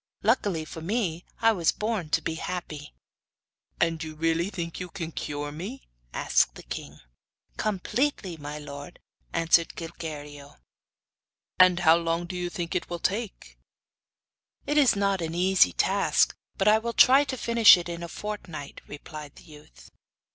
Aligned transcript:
Luckily 0.23 0.65
for 0.65 0.81
me 0.81 1.25
I 1.41 1.51
was 1.51 1.71
born 1.71 2.09
to 2.09 2.23
be 2.23 2.33
happy.' 2.33 2.91
'And 3.79 4.03
you 4.03 4.15
really 4.15 4.49
think 4.49 4.79
you 4.79 4.89
can 4.89 5.11
cure 5.11 5.51
me?' 5.51 5.83
asked 6.11 6.55
the 6.55 6.63
king. 6.63 6.97
'Completely, 7.57 8.35
my 8.35 8.57
lord,' 8.57 8.97
answered 9.31 9.75
Gilguerillo. 9.75 10.55
'And 11.59 11.81
how 11.81 11.97
long 11.97 12.25
do 12.25 12.35
you 12.35 12.49
think 12.49 12.73
it 12.73 12.89
will 12.89 12.97
take?' 12.97 13.59
'It 14.65 14.75
is 14.79 14.95
not 14.95 15.21
an 15.21 15.35
easy 15.35 15.73
task; 15.73 16.35
but 16.57 16.67
I 16.67 16.79
will 16.79 16.93
try 16.93 17.23
to 17.25 17.37
finish 17.37 17.77
it 17.77 17.87
in 17.87 18.01
a 18.01 18.07
fortnight,' 18.07 18.81
replied 18.87 19.35
the 19.35 19.43
youth. 19.43 19.91